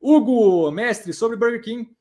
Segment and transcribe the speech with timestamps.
[0.00, 1.94] Hugo, mestre, sobre Burger King,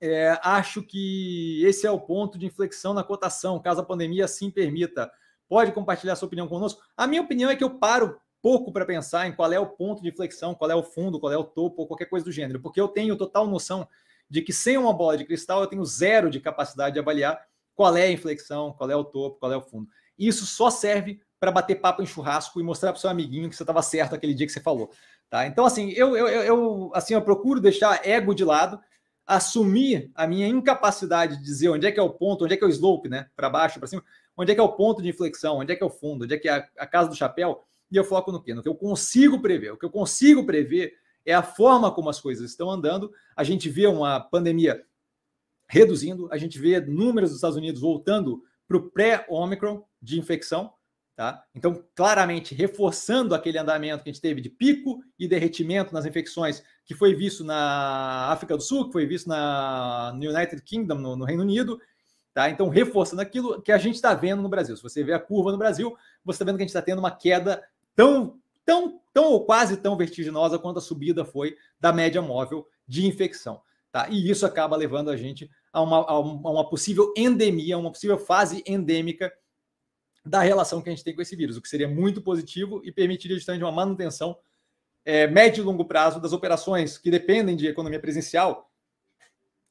[0.00, 4.50] é, acho que esse é o ponto de inflexão na cotação, caso a pandemia assim
[4.50, 5.10] permita.
[5.48, 6.80] Pode compartilhar sua opinião conosco?
[6.96, 10.02] A minha opinião é que eu paro pouco para pensar em qual é o ponto
[10.02, 12.60] de inflexão, qual é o fundo, qual é o topo, ou qualquer coisa do gênero,
[12.60, 13.86] porque eu tenho total noção
[14.28, 17.96] de que sem uma bola de cristal eu tenho zero de capacidade de avaliar qual
[17.96, 19.88] é a inflexão, qual é o topo, qual é o fundo.
[20.16, 23.62] Isso só serve para bater papo em churrasco e mostrar para seu amiguinho que você
[23.62, 24.90] estava certo aquele dia que você falou.
[25.30, 25.46] Tá?
[25.46, 28.78] Então, assim, eu, eu, eu, assim, eu procuro deixar ego de lado,
[29.26, 32.64] assumir a minha incapacidade de dizer onde é que é o ponto, onde é que
[32.64, 33.28] é o slope, né?
[33.34, 34.04] Para baixo, para cima,
[34.36, 36.34] onde é que é o ponto de inflexão, onde é que é o fundo, onde
[36.34, 38.54] é que é a, a casa do chapéu, e eu foco no quê?
[38.54, 39.72] No que eu consigo prever.
[39.72, 43.12] O que eu consigo prever é a forma como as coisas estão andando.
[43.34, 44.84] A gente vê uma pandemia
[45.66, 50.72] reduzindo, a gente vê números dos Estados Unidos voltando para o pré-Omicron de infecção.
[51.20, 51.44] Tá?
[51.54, 56.62] Então, claramente reforçando aquele andamento que a gente teve de pico e derretimento nas infecções
[56.82, 61.16] que foi visto na África do Sul, que foi visto na, no United Kingdom, no,
[61.16, 61.78] no Reino Unido.
[62.32, 62.48] Tá?
[62.48, 64.74] Então, reforçando aquilo que a gente está vendo no Brasil.
[64.74, 67.00] Se você vê a curva no Brasil, você está vendo que a gente está tendo
[67.00, 67.62] uma queda
[67.94, 73.06] tão, tão, tão ou quase tão vertiginosa quanto a subida foi da média móvel de
[73.06, 73.60] infecção.
[73.92, 74.08] Tá?
[74.08, 78.64] E isso acaba levando a gente a uma, a uma possível endemia, uma possível fase
[78.66, 79.30] endêmica
[80.24, 82.92] da relação que a gente tem com esse vírus, o que seria muito positivo e
[82.92, 84.36] permitiria justamente uma manutenção
[85.04, 88.70] é, médio e longo prazo das operações que dependem de economia presencial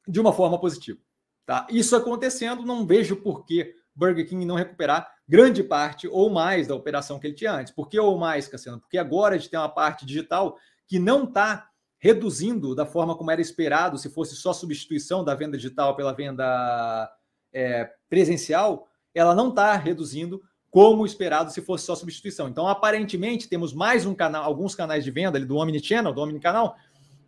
[0.07, 0.99] de uma forma positiva.
[1.45, 1.67] Tá?
[1.69, 6.75] Isso acontecendo, não vejo por que Burger King não recuperar grande parte ou mais da
[6.75, 7.73] operação que ele tinha antes.
[7.73, 8.79] Por que ou mais, Cassiano?
[8.79, 13.29] Porque agora a gente tem uma parte digital que não está reduzindo da forma como
[13.29, 17.11] era esperado, se fosse só substituição da venda digital pela venda
[17.51, 22.47] é, presencial, ela não está reduzindo como esperado se fosse só substituição.
[22.47, 26.77] Então, aparentemente, temos mais um canal, alguns canais de venda ali do Omnichannel, do Omnicanal,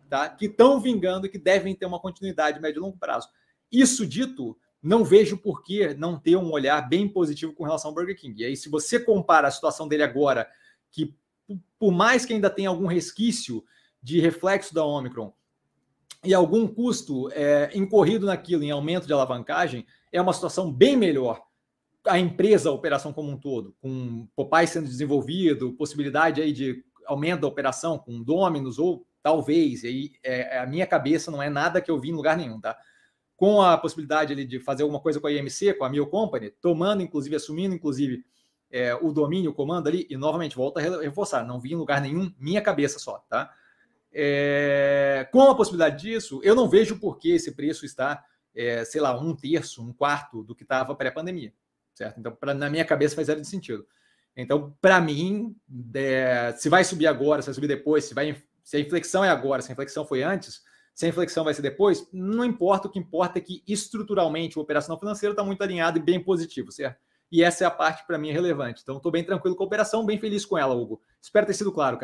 [0.08, 3.28] tá, que estão vingando e que devem ter uma continuidade médio e longo prazo.
[3.70, 7.94] Isso dito, não vejo por que não ter um olhar bem positivo com relação ao
[7.94, 8.42] Burger King.
[8.42, 10.48] E aí, se você compara a situação dele agora,
[10.90, 11.14] que
[11.78, 13.64] por mais que ainda tenha algum resquício
[14.02, 15.32] de reflexo da Omicron
[16.24, 21.42] e algum custo é, incorrido naquilo em aumento de alavancagem, é uma situação bem melhor.
[22.06, 27.42] A empresa, a operação como um todo, com Popeye sendo desenvolvido, possibilidade aí de aumento
[27.42, 31.90] da operação com Dominus ou talvez, aí é, a minha cabeça não é nada que
[31.90, 32.76] eu vi em lugar nenhum, tá?
[33.36, 36.50] Com a possibilidade ali de fazer alguma coisa com a IMC, com a Mil Company,
[36.60, 38.24] tomando, inclusive, assumindo, inclusive,
[38.70, 42.00] é, o domínio, o comando ali, e novamente, volta a reforçar, não vi em lugar
[42.00, 43.52] nenhum, minha cabeça só, tá?
[44.12, 48.24] É, com a possibilidade disso, eu não vejo por que esse preço está,
[48.54, 51.52] é, sei lá, um terço, um quarto do que estava pré-pandemia,
[51.94, 52.18] certo?
[52.18, 53.86] Então, pra, na minha cabeça faz zero de sentido.
[54.36, 55.54] Então, para mim,
[55.94, 59.28] é, se vai subir agora, se vai subir depois, se, vai, se a inflexão é
[59.28, 60.62] agora, se a inflexão foi antes,
[60.94, 62.88] se a inflexão vai ser depois, não importa.
[62.88, 66.70] O que importa é que estruturalmente o operacional financeiro está muito alinhado e bem positivo,
[66.72, 66.98] certo?
[67.30, 68.82] E essa é a parte para mim relevante.
[68.82, 71.00] Então, estou bem tranquilo com a operação, bem feliz com ela, Hugo.
[71.20, 72.00] Espero ter sido claro, cara.